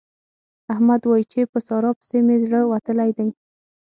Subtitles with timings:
[0.73, 3.29] احمد وايي چې په سارا پسې مې زړه وتلی دی.